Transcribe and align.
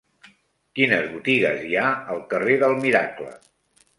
Quines 0.79 1.09
botigues 1.09 1.61
hi 1.67 1.77
ha 1.81 1.85
al 2.15 2.23
carrer 2.33 2.57
del 2.65 2.75
Miracle? 2.87 3.31